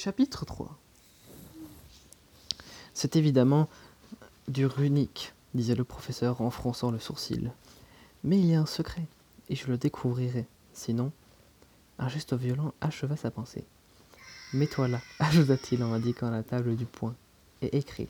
Chapitre 0.00 0.44
3 0.44 0.78
C'est 2.94 3.16
évidemment 3.16 3.68
du 4.46 4.64
runique, 4.64 5.32
disait 5.54 5.74
le 5.74 5.82
professeur 5.82 6.40
en 6.40 6.50
fronçant 6.50 6.92
le 6.92 7.00
sourcil. 7.00 7.50
Mais 8.22 8.38
il 8.38 8.46
y 8.46 8.54
a 8.54 8.60
un 8.60 8.66
secret, 8.66 9.02
et 9.48 9.56
je 9.56 9.66
le 9.66 9.76
découvrirai. 9.76 10.46
Sinon, 10.72 11.10
un 11.98 12.08
geste 12.08 12.34
violent 12.34 12.74
acheva 12.80 13.16
sa 13.16 13.32
pensée. 13.32 13.64
Mets-toi 14.52 14.86
là, 14.86 15.00
ajouta-t-il 15.18 15.82
en 15.82 15.92
indiquant 15.92 16.30
la 16.30 16.44
table 16.44 16.76
du 16.76 16.86
poing, 16.86 17.16
et 17.60 17.76
écris. 17.76 18.06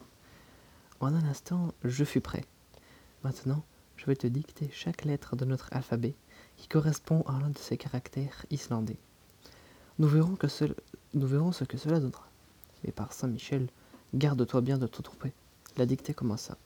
En 1.00 1.14
un 1.14 1.24
instant, 1.24 1.72
je 1.84 2.04
fus 2.04 2.20
prêt. 2.20 2.44
Maintenant, 3.24 3.64
je 3.96 4.04
vais 4.04 4.16
te 4.16 4.26
dicter 4.26 4.68
chaque 4.74 5.06
lettre 5.06 5.36
de 5.36 5.46
notre 5.46 5.72
alphabet 5.72 6.14
qui 6.58 6.68
correspond 6.68 7.22
à 7.22 7.40
l'un 7.40 7.48
de 7.48 7.56
ces 7.56 7.78
caractères 7.78 8.44
islandais. 8.50 8.98
Nous 9.98 10.06
verrons, 10.06 10.36
ce 11.52 11.64
que 11.64 11.76
cela 11.76 11.98
donnera. 11.98 12.28
Mais 12.84 12.92
par 12.92 13.12
Saint-Michel, 13.12 13.68
garde-toi 14.14 14.60
bien 14.60 14.78
de 14.78 14.86
te 14.86 15.02
tromper. 15.02 15.32
La 15.76 15.86
dictée 15.86 16.14
commença. 16.14 16.56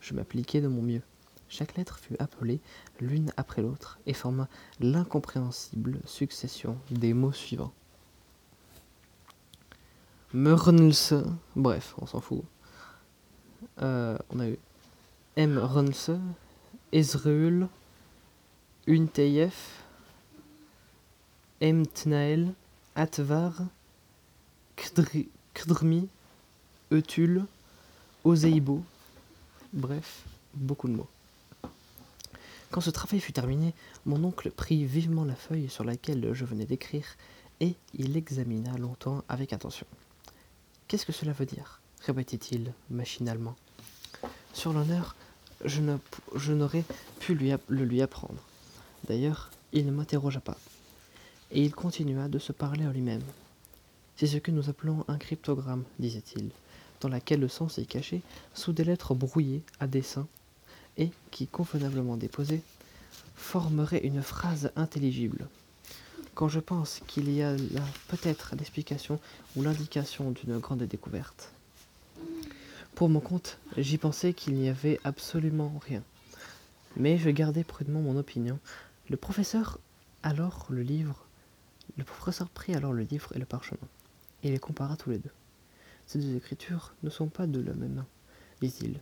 Je 0.00 0.14
m'appliquai 0.14 0.62
de 0.62 0.68
mon 0.68 0.80
mieux. 0.80 1.02
Chaque 1.50 1.76
lettre 1.76 1.98
fut 1.98 2.16
appelée 2.18 2.60
l'une 3.00 3.32
après 3.36 3.60
l'autre 3.60 3.98
et 4.06 4.14
forma 4.14 4.48
l'incompréhensible 4.78 5.98
succession 6.06 6.78
des 6.90 7.12
mots 7.12 7.32
suivants. 7.32 7.72
Mörnlse, 10.32 11.14
bref, 11.56 11.94
on 12.00 12.06
s'en 12.06 12.20
fout. 12.20 12.44
Euh, 13.82 14.16
on 14.30 14.40
a 14.40 14.48
eu 14.48 14.58
M. 15.36 15.60
Ezreul, 16.92 17.68
Unteyef, 18.88 19.84
M. 21.60 21.84
Atvar, 22.96 23.52
Kdrmi, 25.54 26.08
Eutul, 26.92 27.44
Oseibo, 28.24 28.82
bref, 29.72 30.24
beaucoup 30.54 30.88
de 30.88 30.94
mots. 30.94 31.08
Quand 32.70 32.80
ce 32.80 32.90
travail 32.90 33.20
fut 33.20 33.32
terminé, 33.32 33.74
mon 34.06 34.22
oncle 34.24 34.50
prit 34.50 34.84
vivement 34.84 35.24
la 35.24 35.34
feuille 35.34 35.68
sur 35.68 35.84
laquelle 35.84 36.32
je 36.32 36.44
venais 36.44 36.66
d'écrire 36.66 37.06
et 37.60 37.74
il 37.94 38.12
l'examina 38.12 38.76
longtemps 38.78 39.24
avec 39.28 39.52
attention. 39.52 39.86
Qu'est-ce 40.88 41.06
que 41.06 41.12
cela 41.12 41.32
veut 41.32 41.46
dire? 41.46 41.80
répétait-il 42.06 42.72
machinalement. 42.90 43.56
Sur 44.52 44.72
l'honneur, 44.72 45.14
je 45.64 46.52
n'aurais 46.52 46.84
pu 47.20 47.34
lui 47.34 47.52
le 47.68 47.84
lui 47.84 48.02
apprendre. 48.02 48.42
D'ailleurs, 49.06 49.50
il 49.72 49.86
ne 49.86 49.92
m'interrogea 49.92 50.40
pas. 50.40 50.56
Et 51.52 51.64
il 51.64 51.74
continua 51.74 52.28
de 52.28 52.38
se 52.38 52.52
parler 52.52 52.84
à 52.84 52.92
lui-même. 52.92 53.22
C'est 54.16 54.26
ce 54.26 54.36
que 54.36 54.50
nous 54.50 54.68
appelons 54.68 55.04
un 55.08 55.18
cryptogramme, 55.18 55.84
disait-il, 55.98 56.50
dans 57.00 57.08
laquelle 57.08 57.40
le 57.40 57.48
sens 57.48 57.78
est 57.78 57.86
caché 57.86 58.22
sous 58.54 58.72
des 58.72 58.84
lettres 58.84 59.14
brouillées 59.14 59.62
à 59.80 59.86
dessein 59.86 60.28
et 60.96 61.10
qui, 61.30 61.46
convenablement 61.46 62.16
déposées, 62.16 62.62
formerait 63.34 64.06
une 64.06 64.22
phrase 64.22 64.70
intelligible. 64.76 65.48
Quand 66.34 66.48
je 66.48 66.60
pense 66.60 67.00
qu'il 67.06 67.30
y 67.32 67.42
a 67.42 67.56
là 67.56 67.84
peut-être 68.08 68.54
l'explication 68.56 69.18
ou 69.56 69.62
l'indication 69.62 70.30
d'une 70.30 70.58
grande 70.58 70.82
découverte. 70.82 71.52
Pour 72.94 73.08
mon 73.08 73.20
compte, 73.20 73.58
j'y 73.76 73.98
pensais 73.98 74.34
qu'il 74.34 74.54
n'y 74.54 74.68
avait 74.68 75.00
absolument 75.04 75.72
rien. 75.86 76.02
Mais 76.96 77.18
je 77.18 77.30
gardais 77.30 77.64
prudemment 77.64 78.02
mon 78.02 78.18
opinion. 78.18 78.58
Le 79.08 79.16
professeur 79.16 79.78
alors 80.22 80.66
le 80.68 80.82
livre. 80.82 81.24
Le 81.96 82.04
professeur 82.04 82.48
prit 82.48 82.74
alors 82.74 82.92
le 82.92 83.02
livre 83.02 83.34
et 83.34 83.38
le 83.38 83.46
parchemin, 83.46 83.88
et 84.42 84.50
les 84.50 84.58
compara 84.58 84.96
tous 84.96 85.10
les 85.10 85.18
deux. 85.18 85.30
Ces 86.06 86.18
deux 86.18 86.36
écritures 86.36 86.94
ne 87.02 87.10
sont 87.10 87.28
pas 87.28 87.46
de 87.46 87.60
la 87.60 87.74
même 87.74 87.94
main, 87.94 88.06
dit-il. 88.60 89.00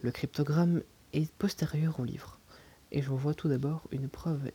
Le 0.00 0.10
cryptogramme 0.10 0.82
est 1.12 1.32
postérieur 1.34 1.98
au 1.98 2.04
livre, 2.04 2.38
et 2.92 3.02
j'en 3.02 3.16
vois 3.16 3.34
tout 3.34 3.48
d'abord 3.48 3.82
une 3.90 4.08
preuve 4.08 4.50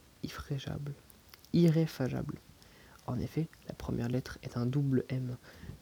irréfragable. 1.54 2.40
En 3.08 3.20
effet, 3.20 3.48
la 3.68 3.74
première 3.74 4.10
lettre 4.10 4.38
est 4.44 4.58
un 4.58 4.66
double 4.66 5.04
M 5.10 5.36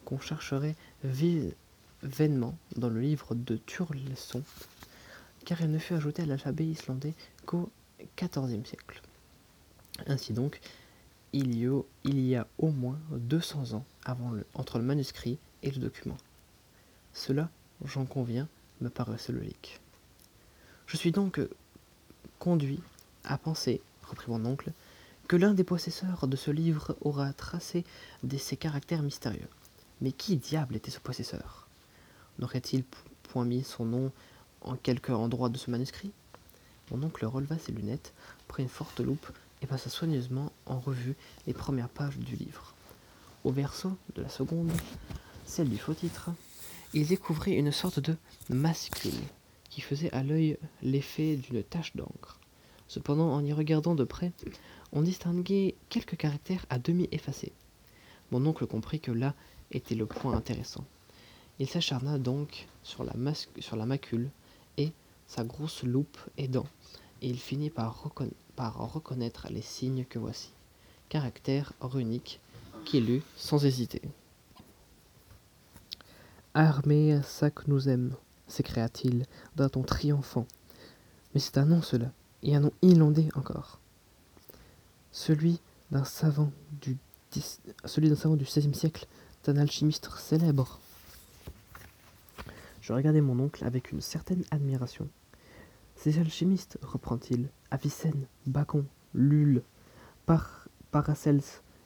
qu'on 0.04 0.18
chercherait 0.18 0.76
vainement 2.02 2.56
dans 2.76 2.88
le 2.88 3.00
livre 3.00 3.34
de 3.34 3.56
Turleson, 3.56 4.42
car 5.44 5.60
elle 5.60 5.70
ne 5.70 5.78
fut 5.78 5.94
ajoutée 5.94 6.22
à 6.22 6.26
l'alphabet 6.26 6.66
islandais 6.66 7.14
qu'au 7.44 7.70
XIVe 8.16 8.64
siècle. 8.64 9.02
Ainsi 10.06 10.32
donc, 10.32 10.60
il 11.32 11.54
y, 11.54 12.36
a, 12.36 12.46
au 12.58 12.70
moins 12.70 12.98
200 13.12 13.74
ans 13.74 13.84
avant 14.04 14.30
le, 14.30 14.44
entre 14.54 14.78
le 14.78 14.84
manuscrit 14.84 15.38
et 15.62 15.70
le 15.70 15.78
document. 15.78 16.16
Cela, 17.12 17.48
j'en 17.84 18.04
conviens, 18.04 18.48
me 18.80 18.88
paraissait 18.88 19.32
logique. 19.32 19.80
Je 20.86 20.96
suis 20.96 21.12
donc 21.12 21.40
conduit 22.38 22.80
à 23.24 23.38
penser, 23.38 23.80
reprit 24.08 24.30
mon 24.30 24.44
oncle, 24.44 24.72
que 25.28 25.36
l'un 25.36 25.54
des 25.54 25.62
possesseurs 25.62 26.26
de 26.26 26.36
ce 26.36 26.50
livre 26.50 26.96
aura 27.02 27.32
tracé 27.32 27.84
de 28.24 28.36
ces 28.36 28.56
caractères 28.56 29.02
mystérieux. 29.02 29.48
Mais 30.00 30.10
qui 30.10 30.36
diable 30.36 30.74
était 30.74 30.90
ce 30.90 30.98
possesseur? 30.98 31.68
N'aurait-il 32.38 32.82
point 33.24 33.44
mis 33.44 33.62
son 33.62 33.84
nom 33.84 34.12
en 34.62 34.74
quelque 34.74 35.12
endroit 35.12 35.48
de 35.48 35.58
ce 35.58 35.70
manuscrit? 35.70 36.10
Mon 36.90 37.02
oncle 37.04 37.24
releva 37.26 37.58
ses 37.58 37.70
lunettes, 37.70 38.12
prit 38.48 38.64
une 38.64 38.68
forte 38.68 38.98
loupe 38.98 39.30
et 39.62 39.66
passa 39.66 39.90
soigneusement 39.90 40.52
en 40.66 40.78
revue 40.78 41.16
les 41.46 41.52
premières 41.52 41.88
pages 41.88 42.18
du 42.18 42.36
livre. 42.36 42.74
Au 43.44 43.52
verso 43.52 43.96
de 44.14 44.22
la 44.22 44.28
seconde, 44.28 44.72
celle 45.44 45.68
du 45.68 45.78
faux 45.78 45.94
titre, 45.94 46.30
il 46.92 47.06
découvrit 47.06 47.52
une 47.52 47.72
sorte 47.72 48.00
de 48.00 48.16
mascule 48.48 49.12
qui 49.68 49.80
faisait 49.80 50.12
à 50.12 50.22
l'œil 50.22 50.58
l'effet 50.82 51.36
d'une 51.36 51.62
tache 51.62 51.94
d'encre. 51.96 52.40
Cependant, 52.88 53.32
en 53.32 53.44
y 53.44 53.52
regardant 53.52 53.94
de 53.94 54.04
près, 54.04 54.32
on 54.92 55.02
distinguait 55.02 55.76
quelques 55.88 56.16
caractères 56.16 56.66
à 56.70 56.78
demi 56.78 57.08
effacés. 57.12 57.52
Mon 58.32 58.44
oncle 58.46 58.66
comprit 58.66 59.00
que 59.00 59.12
là 59.12 59.34
était 59.70 59.94
le 59.94 60.06
point 60.06 60.34
intéressant. 60.34 60.84
Il 61.60 61.68
s'acharna 61.68 62.18
donc 62.18 62.66
sur 62.82 63.04
la, 63.04 63.12
sur 63.60 63.76
la 63.76 63.86
macule 63.86 64.30
et, 64.76 64.92
sa 65.26 65.44
grosse 65.44 65.84
loupe 65.84 66.18
aidant, 66.36 66.66
il 67.22 67.38
finit 67.38 67.70
par, 67.70 68.02
reconnaître 68.92 69.48
les 69.50 69.62
signes 69.62 70.04
que 70.04 70.18
voici. 70.18 70.50
Caractère 71.08 71.72
runique 71.80 72.40
qu'il 72.84 73.10
eut 73.10 73.22
sans 73.36 73.64
hésiter. 73.64 74.02
Armée 76.54 77.20
sac 77.22 77.68
nous 77.68 77.88
aime, 77.88 78.14
s'écria-t-il 78.48 79.26
d'un 79.56 79.68
ton 79.68 79.82
triomphant. 79.82 80.46
Mais 81.34 81.40
c'est 81.40 81.58
un 81.58 81.64
nom 81.64 81.82
cela, 81.82 82.10
et 82.42 82.56
un 82.56 82.60
nom 82.60 82.72
irlandais 82.82 83.28
encore. 83.34 83.78
Celui 85.12 85.60
d'un 85.90 86.04
savant 86.04 86.52
du 86.80 86.96
celui 87.84 88.08
d'un 88.08 88.16
savant 88.16 88.34
du 88.34 88.44
XVIe 88.44 88.74
siècle, 88.74 89.06
d'un 89.44 89.56
alchimiste 89.56 90.10
célèbre. 90.18 90.80
Je 92.80 92.92
regardai 92.92 93.20
mon 93.20 93.38
oncle 93.38 93.64
avec 93.64 93.92
une 93.92 94.00
certaine 94.00 94.42
admiration. 94.50 95.08
Ces 96.02 96.18
alchimistes, 96.18 96.78
reprend-il, 96.80 97.50
Avicenne, 97.70 98.26
Bacon, 98.46 98.86
Lulle, 99.12 99.62
Par 100.24 100.66
Paracels, 100.92 101.42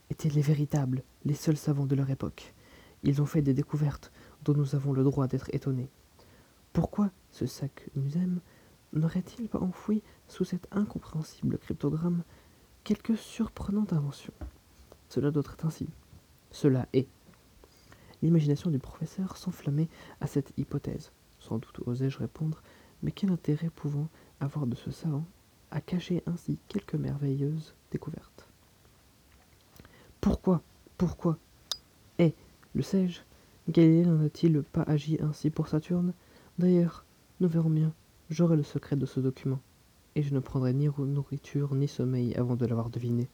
étaient 0.08 0.28
les 0.28 0.40
véritables, 0.40 1.02
les 1.24 1.34
seuls 1.34 1.56
savants 1.56 1.86
de 1.86 1.96
leur 1.96 2.08
époque. 2.08 2.54
Ils 3.02 3.20
ont 3.20 3.26
fait 3.26 3.42
des 3.42 3.54
découvertes 3.54 4.12
dont 4.44 4.54
nous 4.54 4.76
avons 4.76 4.92
le 4.92 5.02
droit 5.02 5.26
d'être 5.26 5.52
étonnés. 5.52 5.88
Pourquoi 6.72 7.10
ce 7.32 7.46
sac 7.46 7.88
musème 7.96 8.38
n'aurait-il 8.92 9.48
pas 9.48 9.58
enfoui 9.58 10.00
sous 10.28 10.44
cet 10.44 10.68
incompréhensible 10.70 11.58
cryptogramme 11.58 12.22
quelque 12.84 13.16
surprenante 13.16 13.92
invention? 13.92 14.32
Cela 15.08 15.32
doit 15.32 15.42
être 15.42 15.66
ainsi. 15.66 15.88
Cela 16.52 16.86
est. 16.92 17.08
L'imagination 18.22 18.70
du 18.70 18.78
professeur 18.78 19.36
s'enflammait 19.36 19.88
à 20.20 20.28
cette 20.28 20.52
hypothèse. 20.56 21.10
Sans 21.40 21.58
doute 21.58 21.80
osais-je 21.84 22.18
répondre, 22.18 22.62
mais 23.04 23.12
quel 23.12 23.30
intérêt 23.30 23.70
pouvant 23.70 24.08
avoir 24.40 24.66
de 24.66 24.74
ce 24.74 24.90
savant 24.90 25.26
à 25.70 25.80
cacher 25.80 26.22
ainsi 26.26 26.58
quelques 26.68 26.94
merveilleuses 26.94 27.74
découvertes 27.92 28.48
Pourquoi 30.20 30.62
Pourquoi? 30.96 31.38
Eh, 32.18 32.32
le 32.74 32.82
sais-je 32.82 33.20
Galilée 33.68 34.06
n'en 34.06 34.24
a-t-il 34.24 34.62
pas 34.62 34.82
agi 34.82 35.18
ainsi 35.20 35.50
pour 35.50 35.68
Saturne? 35.68 36.12
D'ailleurs, 36.58 37.04
nous 37.40 37.48
verrons 37.48 37.70
bien. 37.70 37.92
J'aurai 38.30 38.56
le 38.56 38.62
secret 38.62 38.96
de 38.96 39.06
ce 39.06 39.20
document, 39.20 39.60
et 40.14 40.22
je 40.22 40.34
ne 40.34 40.40
prendrai 40.40 40.72
ni 40.72 40.88
nourriture 40.98 41.74
ni 41.74 41.88
sommeil 41.88 42.34
avant 42.36 42.56
de 42.56 42.66
l'avoir 42.66 42.90
deviné. 42.90 43.28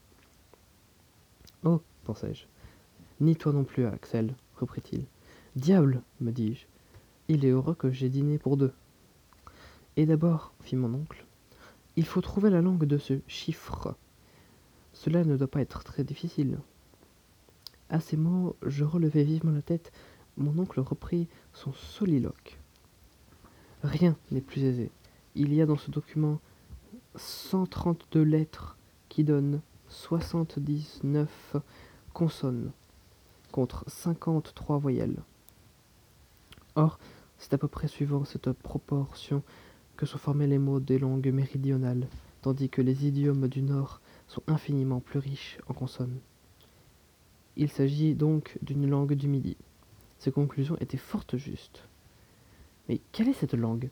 Oh, 1.63 1.81
pensai-je. 2.03 2.45
Ni 3.19 3.35
toi 3.35 3.53
non 3.53 3.63
plus, 3.63 3.85
Axel, 3.85 4.35
reprit-il. 4.57 5.05
Diable, 5.55 6.01
me 6.19 6.31
dis-je. 6.31 6.65
Il 7.27 7.45
est 7.45 7.51
heureux 7.51 7.75
que 7.75 7.91
j'ai 7.91 8.09
dîné 8.09 8.37
pour 8.37 8.57
deux. 8.57 8.73
Et 9.97 10.05
d'abord, 10.05 10.53
fit 10.61 10.75
mon 10.75 10.93
oncle, 10.93 11.25
il 11.95 12.05
faut 12.05 12.21
trouver 12.21 12.49
la 12.49 12.61
langue 12.61 12.85
de 12.85 12.97
ce 12.97 13.19
chiffre. 13.27 13.95
Cela 14.93 15.23
ne 15.23 15.37
doit 15.37 15.47
pas 15.47 15.61
être 15.61 15.83
très 15.83 16.03
difficile. 16.03 16.59
À 17.89 17.99
ces 17.99 18.15
mots, 18.15 18.55
je 18.65 18.85
relevai 18.85 19.23
vivement 19.23 19.51
la 19.51 19.61
tête. 19.61 19.91
Mon 20.37 20.57
oncle 20.59 20.79
reprit 20.79 21.27
son 21.53 21.73
soliloque. 21.73 22.57
Rien 23.83 24.15
n'est 24.31 24.41
plus 24.41 24.63
aisé. 24.63 24.91
Il 25.35 25.53
y 25.53 25.61
a 25.61 25.65
dans 25.65 25.77
ce 25.77 25.91
document 25.91 26.39
132 27.15 28.21
lettres 28.21 28.77
qui 29.09 29.23
donnent 29.23 29.61
79 29.89 31.57
consonnes 32.13 32.71
contre 33.51 33.83
53 33.87 34.77
voyelles. 34.77 35.21
Or, 36.75 36.97
c'est 37.37 37.53
à 37.53 37.57
peu 37.57 37.67
près 37.67 37.87
suivant 37.87 38.23
cette 38.23 38.51
proportion 38.53 39.43
que 40.01 40.07
sont 40.07 40.17
formés 40.17 40.47
les 40.47 40.57
mots 40.57 40.79
des 40.79 40.97
langues 40.97 41.31
méridionales, 41.31 42.07
tandis 42.41 42.69
que 42.69 42.81
les 42.81 43.05
idiomes 43.05 43.47
du 43.47 43.61
Nord 43.61 44.01
sont 44.27 44.41
infiniment 44.47 44.99
plus 44.99 45.19
riches 45.19 45.59
en 45.67 45.75
consonnes. 45.75 46.17
Il 47.55 47.69
s'agit 47.69 48.15
donc 48.15 48.57
d'une 48.63 48.89
langue 48.89 49.13
du 49.13 49.27
Midi. 49.27 49.57
Ces 50.17 50.31
conclusions 50.31 50.75
étaient 50.79 50.97
fort 50.97 51.25
justes. 51.35 51.83
Mais 52.89 52.99
quelle 53.11 53.29
est 53.29 53.33
cette 53.33 53.53
langue? 53.53 53.91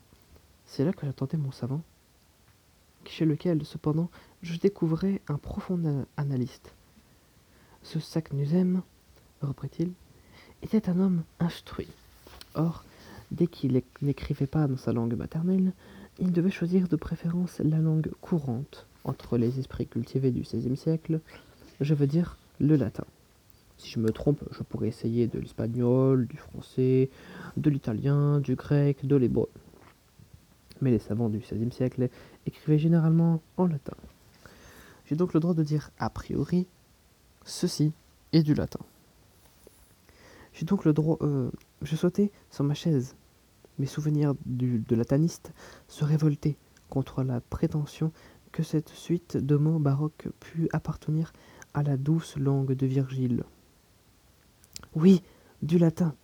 C'est 0.66 0.84
là 0.84 0.94
que 0.94 1.06
j'attendais 1.06 1.38
mon 1.38 1.52
savant, 1.52 1.84
chez 3.06 3.26
lequel, 3.26 3.64
cependant, 3.64 4.10
je 4.42 4.58
découvrais 4.58 5.22
un 5.28 5.38
profond 5.38 6.08
analyste. 6.18 6.74
Ce 7.84 8.00
Saknussemm, 8.00 8.82
reprit-il, 9.44 9.92
était 10.64 10.90
un 10.90 11.00
homme 11.00 11.22
instruit. 11.40 11.88
Or, 12.56 12.84
dès 13.30 13.46
qu'il 13.46 13.80
n'écrivait 14.02 14.48
pas 14.48 14.68
dans 14.68 14.78
sa 14.78 14.92
langue 14.92 15.14
maternelle, 15.14 15.72
il 16.20 16.32
devait 16.32 16.52
choisir 16.52 16.88
de 16.88 16.96
préférence 16.96 17.60
la 17.60 17.80
langue 17.80 18.12
courante 18.22 18.88
entre 19.04 19.38
les 19.38 19.60
esprits 19.60 19.88
cultivés 19.88 20.32
du 20.32 20.42
XVIe 20.42 20.76
siècle, 20.76 21.22
je 21.80 21.94
veux 21.94 22.08
dire 22.08 22.38
le 22.60 22.76
latin. 22.76 23.06
Si 23.78 23.90
je 23.90 24.00
me 24.00 24.12
trompe, 24.12 24.44
je 24.52 24.62
pourrais 24.64 24.90
essayer 24.90 25.28
de 25.28 25.40
l'espagnol, 25.40 26.28
du 26.28 26.36
français, 26.36 27.10
de 27.56 27.70
l'italien, 27.70 28.40
du 28.40 28.56
grec, 28.56 29.06
de 29.06 29.16
l'hébreu. 29.16 29.50
Mais 30.82 30.92
les 30.92 31.00
savants 31.00 31.30
du 31.30 31.40
XVIe 31.40 31.72
siècle 31.72 32.10
écrivaient 32.46 32.80
généralement 32.80 33.42
en 33.56 33.68
latin. 33.68 33.96
J'ai 35.06 35.16
donc 35.16 35.34
le 35.34 35.40
droit 35.40 35.54
de 35.54 35.64
dire 35.64 35.92
a 35.98 36.10
priori 36.10 36.68
ceci 37.46 37.94
est 38.34 38.44
du 38.44 38.54
latin. 38.54 38.80
J'ai 40.54 40.66
donc 40.66 40.84
le 40.84 40.92
droit. 40.92 41.18
Euh, 41.22 41.50
je 41.82 41.96
sautais 41.96 42.32
sur 42.52 42.66
ma 42.66 42.74
chaise. 42.74 43.16
Mes 43.80 43.86
souvenirs 43.86 44.36
du, 44.46 44.80
de 44.80 44.96
lataniste 44.96 45.54
se 45.88 46.04
révoltaient 46.04 46.58
contre 46.90 47.24
la 47.24 47.40
prétention 47.40 48.12
que 48.52 48.64
cette 48.64 48.90
suite 48.90 49.38
de 49.38 49.56
mots 49.56 49.80
baroques 49.80 50.28
pût 50.40 50.68
appartenir 50.74 51.34
à 51.74 51.84
la 51.84 51.98
douce 51.98 52.36
langue 52.38 52.74
de 52.74 52.86
Virgile. 52.86 53.44
Oui, 54.96 55.22
du 55.62 55.78
latin, 55.78 56.16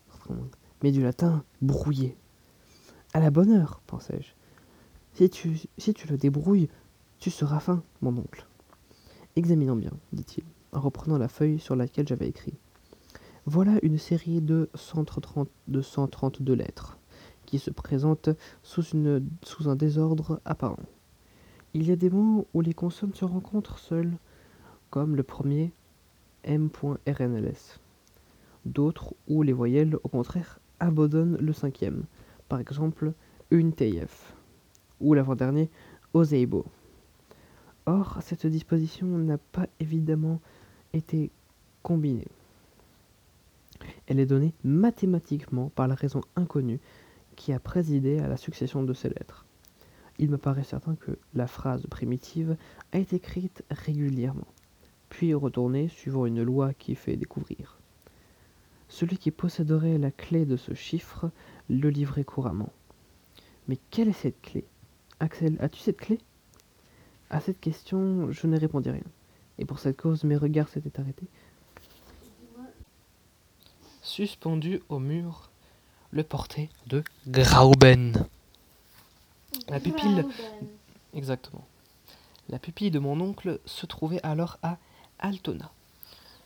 mais 0.84 0.92
du 0.92 1.02
latin 1.02 1.44
brouillé. 1.62 2.18
À 3.14 3.20
la 3.20 3.32
bonne 3.32 3.52
heure, 3.52 3.82
pensai-je. 3.88 4.34
Si 5.14 5.30
tu, 5.30 5.58
si 5.78 5.94
tu 5.94 6.08
le 6.08 6.18
débrouilles, 6.18 6.68
tu 7.20 7.32
seras 7.32 7.60
fin, 7.60 7.84
mon 8.02 8.18
oncle. 8.18 8.46
Examinons 9.36 9.76
bien, 9.76 9.92
dit-il, 10.12 10.44
en 10.74 10.82
reprenant 10.82 11.18
la 11.18 11.28
feuille 11.28 11.60
sur 11.60 11.76
laquelle 11.76 12.08
j'avais 12.08 12.28
écrit. 12.28 12.58
Voilà 13.46 13.78
une 13.84 13.98
série 13.98 14.42
de 14.42 14.70
130, 14.74 15.48
de 15.68 15.82
132 15.82 16.54
lettres, 16.54 16.98
qui 17.46 17.60
se 17.60 17.72
présentent 17.72 18.30
sous, 18.64 18.84
une, 18.84 19.28
sous 19.44 19.70
un 19.70 19.76
désordre 19.76 20.42
apparent. 20.46 20.84
Il 21.74 21.88
y 21.88 21.92
a 21.92 21.96
des 21.96 22.10
mots 22.10 22.48
où 22.54 22.62
les 22.62 22.74
consonnes 22.74 23.14
se 23.14 23.26
rencontrent 23.26 23.80
seules, 23.80 24.18
comme 24.90 25.16
le 25.16 25.24
premier 25.24 25.72
M.RNLS. 26.44 27.80
D'autres 28.66 29.14
où 29.28 29.44
les 29.44 29.54
voyelles, 29.54 29.96
au 30.04 30.10
contraire, 30.10 30.60
abandonnent 30.80 31.38
le 31.38 31.54
cinquième, 31.54 32.06
par 32.50 32.60
exemple 32.60 33.14
une 33.52 33.74
TF, 33.74 34.34
ou 35.00 35.14
l'avant-dernier 35.14 35.70
Oseibo. 36.14 36.66
Or, 37.86 38.20
cette 38.22 38.48
disposition 38.48 39.06
n'a 39.06 39.38
pas 39.38 39.68
évidemment 39.80 40.42
été 40.94 41.30
combinée. 41.84 42.28
Elle 44.08 44.20
est 44.20 44.26
donnée 44.26 44.54
mathématiquement 44.64 45.70
par 45.76 45.88
la 45.88 45.96
raison 45.96 46.22
inconnue 46.36 46.80
qui 47.36 47.54
a 47.54 47.60
présidé 47.60 48.20
à 48.20 48.28
la 48.28 48.38
succession 48.38 48.84
de 48.84 48.94
ces 48.94 49.10
lettres. 49.10 49.46
Il 50.18 50.30
me 50.30 50.38
paraît 50.38 50.64
certain 50.64 50.96
que 50.96 51.18
la 51.34 51.48
phrase 51.48 51.86
primitive 51.88 52.56
a 52.92 53.00
été 53.00 53.18
écrite 53.18 53.64
régulièrement, 53.70 54.48
puis 55.10 55.34
retournée 55.34 55.90
suivant 55.90 56.26
une 56.26 56.44
loi 56.44 56.74
qui 56.74 56.96
fait 56.96 57.18
découvrir. 57.18 57.78
Celui 58.88 59.18
qui 59.18 59.32
posséderait 59.32 59.98
la 59.98 60.12
clé 60.12 60.46
de 60.46 60.58
ce 60.58 60.74
chiffre 60.74 61.30
le 61.70 61.90
livrait 61.90 62.24
couramment. 62.24 62.72
Mais 63.68 63.78
quelle 63.90 64.10
est 64.10 64.14
cette 64.14 64.42
clé? 64.42 64.64
Axel, 65.20 65.58
as-tu 65.60 65.80
cette 65.80 65.98
clé? 65.98 66.20
À 67.30 67.42
cette 67.42 67.60
question, 67.60 68.32
je 68.32 68.48
ne 68.48 68.60
répondis 68.60 68.92
rien. 68.92 69.04
Et 69.58 69.66
pour 69.66 69.80
cette 69.80 69.98
cause, 69.98 70.24
mes 70.24 70.38
regards 70.38 70.70
s'étaient 70.70 71.00
arrêtés. 71.00 71.28
Suspendu 74.02 74.82
au 74.88 75.00
mur, 75.00 75.50
le 76.16 76.24
portrait 76.24 76.70
de 76.88 77.04
Grauben. 77.28 78.26
La 79.68 79.80
pupille. 79.80 80.26
Exactement. 81.14 81.66
La 82.50 82.58
pupille 82.58 82.90
de 82.90 83.00
mon 83.00 83.20
oncle 83.20 83.60
se 83.66 83.86
trouvait 83.86 84.22
alors 84.24 84.58
à 84.64 84.78
Altona, 85.20 85.72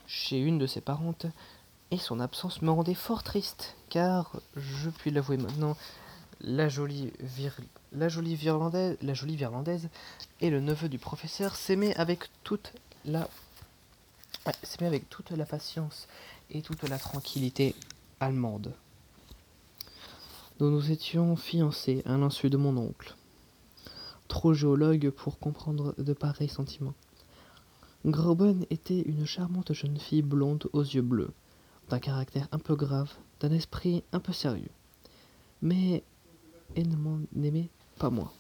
chez 0.07 0.39
une 0.39 0.57
de 0.57 0.65
ses 0.65 0.81
parentes, 0.81 1.27
et 1.91 1.97
son 1.97 2.19
absence 2.19 2.61
me 2.61 2.71
rendait 2.71 2.95
fort 2.95 3.23
triste, 3.23 3.75
car, 3.89 4.37
je 4.55 4.89
puis 4.89 5.11
l'avouer 5.11 5.37
maintenant, 5.37 5.77
la 6.41 6.67
jolie, 6.67 7.11
la, 7.91 8.09
jolie 8.09 8.35
virlandaise, 8.35 8.97
la 9.01 9.13
jolie 9.13 9.35
virlandaise 9.35 9.89
et 10.41 10.49
le 10.49 10.61
neveu 10.61 10.89
du 10.89 10.97
professeur 10.97 11.55
s'aimaient 11.55 11.95
avec 11.95 12.29
toute 12.43 12.73
la 13.05 13.27
s'aimaient 14.63 14.87
avec 14.87 15.09
toute 15.09 15.31
la 15.31 15.45
patience 15.45 16.07
et 16.49 16.61
toute 16.61 16.83
la 16.83 16.97
tranquillité 16.97 17.75
allemande. 18.19 18.73
Nous 20.59 20.71
nous 20.71 20.91
étions 20.91 21.37
fiancés 21.37 22.01
à 22.05 22.17
l'insu 22.17 22.49
de 22.49 22.57
mon 22.57 22.75
oncle, 22.75 23.15
trop 24.27 24.53
géologue 24.53 25.09
pour 25.09 25.39
comprendre 25.39 25.95
de 25.97 26.11
pareils 26.11 26.49
sentiments. 26.49 26.95
Grauben 28.05 28.65
était 28.69 28.99
une 28.99 29.25
charmante 29.25 29.71
jeune 29.71 29.97
fille 29.97 30.21
blonde 30.21 30.69
aux 30.73 30.83
yeux 30.83 31.01
bleus, 31.01 31.31
d'un 31.87 31.99
caractère 31.99 32.49
un 32.51 32.59
peu 32.59 32.75
grave, 32.75 33.13
d'un 33.39 33.51
esprit 33.51 34.03
un 34.11 34.19
peu 34.19 34.33
sérieux. 34.33 34.71
Mais 35.61 36.03
elle 36.75 36.89
ne 36.89 36.97
m'en 36.97 37.19
aimait 37.41 37.69
pas 37.97 38.09
moins. 38.09 38.33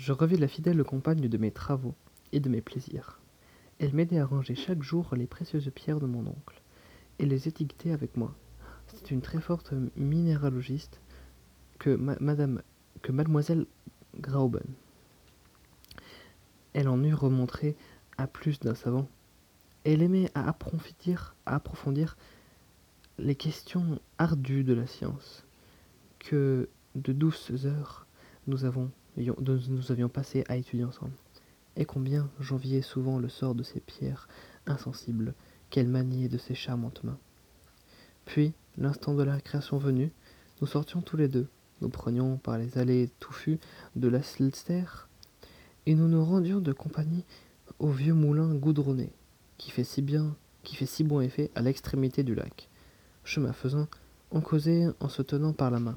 Je 0.00 0.12
revis 0.12 0.38
la 0.38 0.48
fidèle 0.48 0.82
compagne 0.82 1.28
de 1.28 1.36
mes 1.36 1.50
travaux 1.50 1.94
et 2.32 2.40
de 2.40 2.48
mes 2.48 2.62
plaisirs. 2.62 3.20
Elle 3.78 3.92
m'aidait 3.92 4.18
à 4.18 4.24
ranger 4.24 4.54
chaque 4.54 4.82
jour 4.82 5.14
les 5.14 5.26
précieuses 5.26 5.70
pierres 5.74 6.00
de 6.00 6.06
mon 6.06 6.26
oncle 6.26 6.62
et 7.18 7.26
les 7.26 7.48
étiquetait 7.48 7.90
avec 7.90 8.16
moi. 8.16 8.34
C'était 8.86 9.14
une 9.14 9.20
très 9.20 9.42
forte 9.42 9.74
minéralogiste 9.96 11.02
que 11.78 11.96
madame 12.18 12.62
que 13.02 13.12
mademoiselle 13.12 13.66
Grauben. 14.16 14.64
Elle 16.72 16.88
en 16.88 17.04
eut 17.04 17.12
remontré 17.12 17.76
à 18.16 18.26
plus 18.26 18.58
d'un 18.58 18.74
savant. 18.74 19.06
Elle 19.84 20.00
aimait 20.00 20.30
à 20.34 20.48
approfondir 20.48 22.16
les 23.18 23.34
questions 23.34 24.00
ardues 24.16 24.64
de 24.64 24.72
la 24.72 24.86
science 24.86 25.44
que 26.18 26.70
de 26.94 27.12
douces 27.12 27.52
heures 27.66 28.06
nous 28.46 28.64
avons 28.64 28.90
nous 29.20 29.92
avions 29.92 30.08
passé 30.08 30.44
à 30.48 30.56
étudier 30.56 30.84
ensemble. 30.84 31.12
Et 31.76 31.84
combien 31.84 32.28
j'enviais 32.40 32.82
souvent 32.82 33.18
le 33.18 33.28
sort 33.28 33.54
de 33.54 33.62
ces 33.62 33.80
pierres 33.80 34.28
insensibles 34.66 35.34
qu'elle 35.70 35.88
maniait 35.88 36.28
de 36.28 36.38
ses 36.38 36.54
charmantes 36.54 37.04
mains. 37.04 37.18
Puis, 38.24 38.52
l'instant 38.76 39.14
de 39.14 39.22
la 39.22 39.34
récréation 39.34 39.78
venu, 39.78 40.10
nous 40.60 40.66
sortions 40.66 41.00
tous 41.00 41.16
les 41.16 41.28
deux, 41.28 41.46
nous 41.80 41.88
prenions 41.88 42.36
par 42.36 42.58
les 42.58 42.78
allées 42.78 43.10
touffues 43.20 43.58
de 43.96 44.08
la 44.08 44.20
et 45.86 45.94
nous 45.94 46.08
nous 46.08 46.24
rendions 46.24 46.60
de 46.60 46.72
compagnie 46.72 47.24
au 47.78 47.88
vieux 47.88 48.14
moulin 48.14 48.54
goudronné, 48.54 49.12
qui 49.56 49.70
fait 49.70 49.84
si 49.84 50.02
bien, 50.02 50.36
qui 50.62 50.76
fait 50.76 50.86
si 50.86 51.04
bon 51.04 51.20
effet 51.20 51.50
à 51.54 51.62
l'extrémité 51.62 52.22
du 52.22 52.34
lac. 52.34 52.68
Chemin 53.24 53.52
faisant, 53.52 53.88
on 54.30 54.40
causait 54.40 54.86
en 55.00 55.08
se 55.08 55.22
tenant 55.22 55.52
par 55.52 55.70
la 55.70 55.80
main 55.80 55.96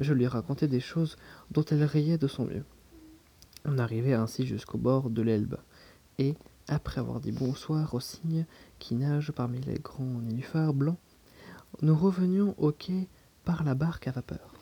je 0.00 0.14
lui 0.14 0.26
racontais 0.26 0.68
des 0.68 0.80
choses 0.80 1.16
dont 1.50 1.64
elle 1.70 1.84
riait 1.84 2.18
de 2.18 2.26
son 2.26 2.46
mieux. 2.46 2.64
On 3.64 3.78
arrivait 3.78 4.14
ainsi 4.14 4.46
jusqu'au 4.46 4.78
bord 4.78 5.10
de 5.10 5.22
l'Elbe, 5.22 5.56
et, 6.18 6.34
après 6.68 7.00
avoir 7.00 7.20
dit 7.20 7.32
bonsoir 7.32 7.94
aux 7.94 8.00
cygnes 8.00 8.46
qui 8.78 8.94
nagent 8.94 9.32
parmi 9.32 9.60
les 9.60 9.78
grands 9.78 10.04
nénuphars 10.04 10.72
blancs, 10.72 10.98
nous 11.82 11.94
revenions 11.94 12.54
au 12.58 12.72
quai 12.72 13.08
par 13.44 13.62
la 13.64 13.74
barque 13.74 14.08
à 14.08 14.12
vapeur. 14.12 14.54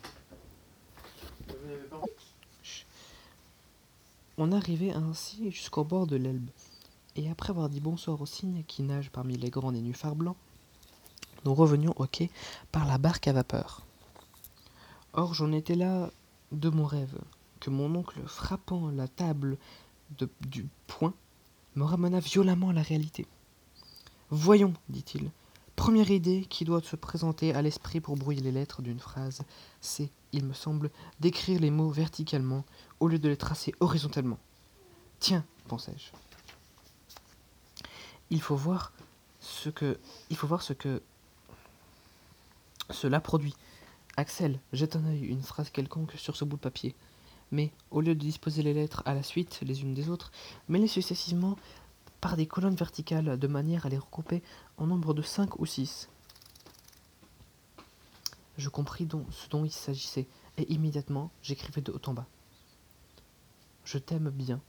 On 4.37 4.51
arrivait 4.51 4.93
ainsi 4.93 5.51
jusqu'au 5.51 5.83
bord 5.83 6.07
de 6.07 6.15
l'Elbe, 6.15 6.49
et 7.15 7.29
après 7.29 7.51
avoir 7.51 7.69
dit 7.69 7.81
bonsoir 7.81 8.21
aux 8.21 8.25
cygnes 8.25 8.63
qui 8.67 8.83
nagent 8.83 9.11
parmi 9.11 9.37
les 9.37 9.49
grands 9.49 9.71
nénuphars 9.71 10.15
blancs, 10.15 10.37
nous 11.45 11.53
revenions 11.53 11.93
au 11.97 12.05
quai 12.05 12.29
par 12.71 12.85
la 12.85 12.97
barque 12.97 13.27
à 13.27 13.33
vapeur. 13.33 13.85
Or 15.13 15.33
j'en 15.33 15.51
étais 15.51 15.75
là 15.75 16.11
de 16.51 16.69
mon 16.69 16.85
rêve, 16.85 17.17
que 17.59 17.69
mon 17.69 17.93
oncle, 17.95 18.19
frappant 18.25 18.89
la 18.89 19.07
table 19.07 19.57
du 20.41 20.67
poing, 20.87 21.13
me 21.75 21.83
ramena 21.83 22.19
violemment 22.19 22.69
à 22.69 22.73
la 22.73 22.81
réalité. 22.81 23.27
Voyons, 24.31 24.73
dit-il, 24.89 25.31
première 25.75 26.11
idée 26.11 26.45
qui 26.49 26.65
doit 26.65 26.81
se 26.81 26.95
présenter 26.95 27.53
à 27.53 27.61
l'esprit 27.61 27.99
pour 27.99 28.15
brouiller 28.15 28.41
les 28.41 28.51
lettres 28.51 28.81
d'une 28.81 28.99
phrase, 28.99 29.43
c'est, 29.81 30.09
il 30.31 30.45
me 30.45 30.53
semble, 30.53 30.91
d'écrire 31.19 31.59
les 31.59 31.71
mots 31.71 31.89
verticalement 31.89 32.63
au 32.99 33.07
lieu 33.07 33.19
de 33.19 33.29
les 33.29 33.37
tracer 33.37 33.73
horizontalement. 33.79 34.37
Tiens, 35.19 35.45
pensai-je. 35.67 36.11
Il 38.29 38.41
faut 38.41 38.55
voir 38.55 38.91
ce 39.39 39.69
que, 39.69 39.97
il 40.29 40.35
faut 40.35 40.47
voir 40.47 40.61
ce 40.61 40.73
que 40.73 41.01
cela 42.89 43.19
produit. 43.19 43.55
Axel, 44.19 44.59
jette 44.73 44.97
un 44.97 45.05
œil 45.05 45.23
une 45.23 45.41
phrase 45.41 45.69
quelconque 45.69 46.11
sur 46.17 46.35
ce 46.35 46.43
bout 46.43 46.57
de 46.57 46.61
papier. 46.61 46.93
Mais, 47.51 47.71
au 47.89 48.01
lieu 48.01 48.15
de 48.15 48.19
disposer 48.19 48.63
les 48.63 48.73
lettres 48.73 49.01
à 49.05 49.13
la 49.13 49.23
suite 49.23 49.61
les 49.61 49.81
unes 49.81 49.93
des 49.93 50.09
autres, 50.09 50.33
mets-les 50.67 50.89
successivement 50.89 51.55
par 52.19 52.35
des 52.35 52.45
colonnes 52.45 52.75
verticales 52.75 53.39
de 53.39 53.47
manière 53.47 53.85
à 53.85 53.89
les 53.89 53.97
regrouper 53.97 54.43
en 54.77 54.87
nombre 54.87 55.13
de 55.13 55.21
cinq 55.21 55.57
ou 55.57 55.65
six. 55.65 56.09
Je 58.57 58.67
compris 58.67 59.05
donc 59.05 59.25
ce 59.31 59.47
dont 59.47 59.63
il 59.63 59.71
s'agissait, 59.71 60.27
et 60.57 60.69
immédiatement 60.69 61.31
j'écrivais 61.41 61.79
de 61.79 61.93
haut 61.93 62.01
en 62.07 62.13
bas. 62.13 62.27
Je 63.85 63.99
t'aime 63.99 64.31
bien, 64.31 64.59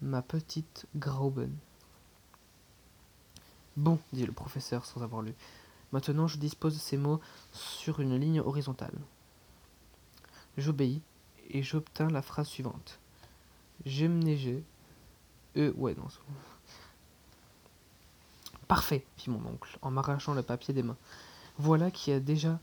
ma 0.00 0.22
petite 0.22 0.86
Grauben. 0.96 1.54
Bon, 3.76 3.98
dit 4.14 4.24
le 4.24 4.32
professeur 4.32 4.86
sans 4.86 5.02
avoir 5.02 5.20
lu. 5.20 5.34
Maintenant 5.92 6.26
je 6.26 6.38
dispose 6.38 6.76
ces 6.80 6.96
mots 6.96 7.20
sur 7.52 8.00
une 8.00 8.18
ligne 8.18 8.40
horizontale. 8.40 8.94
J'obéis 10.56 11.02
et 11.50 11.62
j'obtins 11.62 12.08
la 12.08 12.22
phrase 12.22 12.48
suivante. 12.48 12.98
J'aime 13.84 14.22
neiger. 14.22 14.64
Euh, 15.56 15.72
ouais, 15.76 15.94
non. 15.94 16.08
Parfait, 18.68 19.04
fit 19.16 19.30
mon 19.30 19.44
oncle, 19.46 19.78
en 19.82 19.90
m'arrachant 19.90 20.34
le 20.34 20.42
papier 20.42 20.72
des 20.72 20.82
mains. 20.82 20.96
Voilà 21.58 21.90
qui 21.90 22.12
a 22.12 22.20
déjà. 22.20 22.58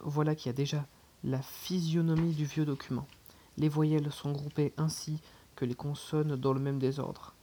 Voilà 0.00 0.34
qui 0.34 0.48
a 0.48 0.52
déjà 0.52 0.86
la 1.24 1.42
physionomie 1.42 2.34
du 2.34 2.44
vieux 2.44 2.64
document. 2.64 3.06
Les 3.56 3.68
voyelles 3.68 4.12
sont 4.12 4.32
groupées 4.32 4.72
ainsi 4.76 5.20
que 5.56 5.64
les 5.64 5.74
consonnes 5.74 6.36
dans 6.36 6.52
le 6.52 6.60
même 6.60 6.78
désordre. 6.78 7.34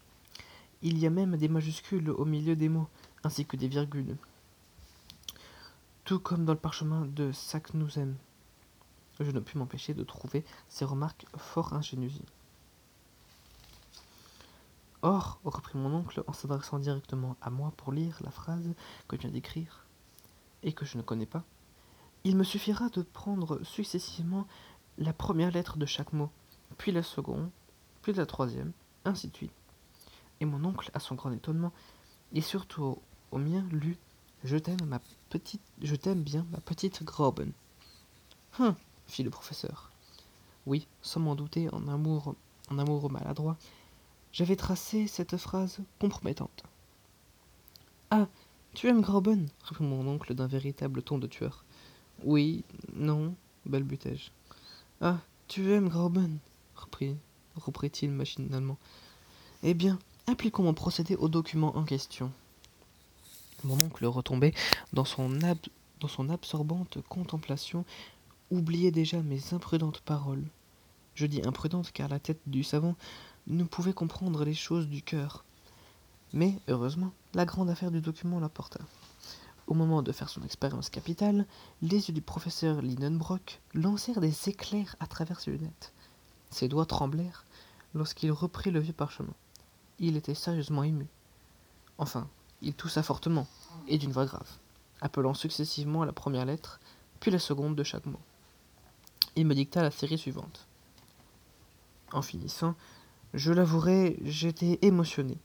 Il 0.82 0.98
y 0.98 1.06
a 1.06 1.10
même 1.10 1.36
des 1.38 1.50
majuscules 1.50 2.10
au 2.10 2.26
milieu 2.26 2.56
des 2.56 2.70
mots, 2.70 2.88
ainsi 3.24 3.46
que 3.46 3.58
des 3.58 3.68
virgules 3.68 4.16
tout 6.06 6.20
comme 6.20 6.46
dans 6.46 6.54
le 6.54 6.60
parchemin 6.60 7.06
de 7.08 7.32
Saknouzen. 7.32 8.16
Je 9.20 9.32
ne 9.32 9.40
pus 9.40 9.58
m'empêcher 9.58 9.96
de 9.96 10.04
trouver 10.04 10.46
ces 10.70 10.86
remarques 10.86 11.26
fort 11.36 11.74
ingénieuses. 11.74 12.22
Or, 15.02 15.40
reprit 15.44 15.80
mon 15.80 15.94
oncle 15.94 16.24
en 16.28 16.34
s'adressant 16.34 16.78
directement 16.78 17.36
à 17.42 17.50
moi 17.50 17.74
pour 17.76 17.92
lire 17.92 18.20
la 18.24 18.30
phrase 18.30 18.72
que 19.08 19.16
je 19.16 19.24
viens 19.24 19.32
d'écrire, 19.32 19.86
et 20.62 20.74
que 20.74 20.86
je 20.86 20.98
ne 20.98 21.02
connais 21.02 21.26
pas, 21.26 21.44
il 22.24 22.36
me 22.36 22.44
suffira 22.44 22.90
de 22.90 23.02
prendre 23.02 23.64
successivement 23.64 24.48
la 25.00 25.14
première 25.14 25.52
lettre 25.52 25.78
de 25.78 25.88
chaque 25.88 26.14
mot, 26.14 26.30
puis 26.78 26.92
la 26.92 27.04
seconde, 27.04 27.50
puis 28.04 28.14
la 28.14 28.28
troisième, 28.28 28.74
ainsi 29.06 29.30
de 29.30 29.36
suite. 29.36 29.54
Et 30.40 30.46
mon 30.46 30.64
oncle, 30.66 30.92
à 30.94 31.00
son 31.00 31.16
grand 31.16 31.32
étonnement, 31.32 31.74
et 32.32 32.42
surtout 32.42 33.00
au 33.32 33.38
mien, 33.40 33.66
lut 33.72 33.98
je 34.46 34.58
t'aime, 34.58 34.86
ma 34.86 35.00
petite. 35.30 35.62
Je 35.82 35.96
t'aime 35.96 36.22
bien, 36.22 36.46
ma 36.52 36.60
petite 36.60 37.04
Groben. 37.04 37.52
Hum, 38.60 38.76
fit 39.08 39.24
le 39.24 39.30
professeur. 39.30 39.92
Oui, 40.66 40.88
sans 41.02 41.20
m'en 41.20 41.36
douter, 41.36 41.68
en 41.74 41.88
amour, 41.88 42.36
en 42.70 42.80
amour 42.80 43.12
maladroit, 43.12 43.58
j'avais 44.32 44.56
tracé 44.56 45.08
cette 45.08 45.38
phrase 45.38 45.80
compromettante. 46.00 46.64
Ah, 48.12 48.28
tu 48.74 48.88
aimes 48.88 49.02
Groben 49.02 49.48
répondit 49.64 49.90
mon 49.90 50.08
oncle 50.08 50.34
d'un 50.34 50.48
véritable 50.48 51.02
ton 51.02 51.18
de 51.18 51.28
tueur. 51.28 51.66
Oui, 52.24 52.64
non, 52.94 53.36
balbutai-je. 53.66 54.30
Ah, 55.02 55.18
tu 55.48 55.72
aimes 55.72 55.90
Groben 55.90 56.38
reprit, 56.76 57.16
reprit-il 57.56 58.12
machinalement. 58.12 58.78
Eh 59.64 59.74
bien, 59.74 59.98
appliquons 60.28 60.64
mon 60.64 60.74
procédé 60.74 61.16
au 61.16 61.30
document 61.30 61.76
en 61.78 61.84
question. 61.84 62.32
Mon 63.66 63.82
oncle 63.84 64.06
retombait 64.06 64.54
dans 64.94 65.06
son, 65.06 65.28
dans 66.00 66.08
son 66.08 66.30
absorbante 66.30 67.00
contemplation, 67.10 67.84
oubliait 68.52 68.92
déjà 68.92 69.22
mes 69.24 69.42
imprudentes 69.54 70.02
paroles. 70.02 70.46
Je 71.16 71.26
dis 71.26 71.42
imprudentes 71.44 71.92
car 71.92 72.08
la 72.08 72.20
tête 72.20 72.42
du 72.46 72.64
savant 72.64 72.96
ne 73.48 73.64
pouvait 73.64 73.94
comprendre 73.94 74.46
les 74.46 74.54
choses 74.54 74.88
du 74.88 75.02
cœur. 75.02 75.44
Mais, 76.32 76.60
heureusement, 76.68 77.12
la 77.34 77.46
grande 77.46 77.72
affaire 77.72 77.90
du 77.90 78.02
document 78.02 78.40
l'apporta. 78.40 78.82
Au 79.66 79.74
moment 79.74 80.04
de 80.04 80.12
faire 80.12 80.30
son 80.30 80.44
expérience 80.44 80.92
capitale, 80.92 81.48
les 81.82 82.08
yeux 82.08 82.14
du 82.14 82.22
professeur 82.22 82.84
Lindenbrock 82.84 83.62
lancèrent 83.74 84.22
des 84.22 84.48
éclairs 84.48 84.96
à 85.00 85.08
travers 85.08 85.40
ses 85.40 85.50
lunettes. 85.50 85.92
Ses 86.52 86.68
doigts 86.68 86.86
tremblèrent 86.86 87.46
lorsqu'il 87.96 88.32
reprit 88.32 88.70
le 88.70 88.80
vieux 88.80 88.94
parchemin. 88.94 89.34
Il 89.98 90.18
était 90.18 90.36
sérieusement 90.36 90.84
ému. 90.84 91.08
Enfin, 91.98 92.28
il 92.62 92.74
toussa 92.74 93.04
fortement, 93.04 93.48
et 93.88 93.98
d'une 93.98 94.12
voix 94.12 94.26
grave, 94.26 94.50
appelant 95.02 95.34
successivement 95.34 96.04
la 96.04 96.14
première 96.14 96.46
lettre, 96.46 96.80
puis 97.20 97.32
la 97.32 97.40
seconde 97.40 97.76
de 97.76 97.84
chaque 97.84 98.06
mot. 98.06 98.20
Il 99.36 99.46
me 99.46 99.56
dicta 99.56 99.82
la 99.82 99.92
série 99.92 100.18
suivante. 100.18 100.68
En 102.12 102.22
finissant, 102.22 102.76
je 103.34 103.52
l'avouerai, 103.52 104.18
j'étais 104.24 104.80
émotionné. 104.82 105.38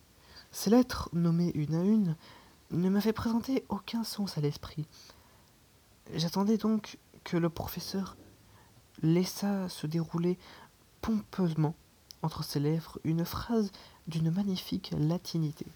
Ces 0.52 0.70
lettres, 0.70 1.08
nommées 1.12 1.52
une 1.54 1.74
à 1.74 1.82
une, 1.82 2.16
ne 2.70 2.88
m'avaient 2.88 3.12
présenté 3.12 3.64
aucun 3.68 4.04
sens 4.04 4.38
à 4.38 4.40
l'esprit. 4.40 4.86
J'attendais 6.14 6.56
donc 6.56 6.98
que 7.24 7.36
le 7.36 7.50
professeur 7.50 8.16
laissa 9.02 9.68
se 9.68 9.86
dérouler 9.86 10.38
pompeusement 11.00 11.74
entre 12.22 12.44
ses 12.44 12.60
lèvres 12.60 12.98
une 13.04 13.24
phrase 13.24 13.72
d'une 14.06 14.30
magnifique 14.30 14.92
latinité 14.96 15.66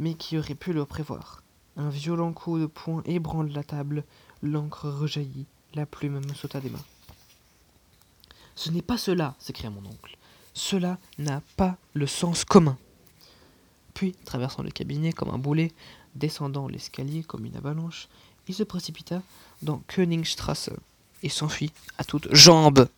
mais 0.00 0.14
qui 0.14 0.38
aurait 0.38 0.56
pu 0.56 0.72
le 0.72 0.84
prévoir. 0.84 1.44
Un 1.76 1.90
violent 1.90 2.32
coup 2.32 2.58
de 2.58 2.66
poing 2.66 3.02
ébranle 3.04 3.52
la 3.52 3.62
table, 3.62 4.04
l'encre 4.42 4.88
rejaillit, 4.88 5.46
la 5.74 5.86
plume 5.86 6.24
me 6.26 6.34
sauta 6.34 6.58
des 6.58 6.70
mains. 6.70 6.84
Ce 8.56 8.70
n'est 8.70 8.82
pas 8.82 8.98
cela, 8.98 9.36
s'écria 9.38 9.70
mon 9.70 9.86
oncle. 9.86 10.16
Cela 10.54 10.98
n'a 11.18 11.42
pas 11.56 11.76
le 11.92 12.06
sens 12.06 12.44
commun. 12.44 12.76
Puis, 13.94 14.12
traversant 14.24 14.62
le 14.62 14.70
cabinet 14.70 15.12
comme 15.12 15.30
un 15.30 15.38
boulet, 15.38 15.72
descendant 16.14 16.66
l'escalier 16.66 17.22
comme 17.22 17.44
une 17.44 17.56
avalanche, 17.56 18.08
il 18.48 18.54
se 18.54 18.62
précipita 18.62 19.22
dans 19.62 19.82
Königstrasse 19.86 20.70
et 21.22 21.28
s'enfuit 21.28 21.72
à 21.98 22.04
toutes 22.04 22.34
jambes. 22.34 22.88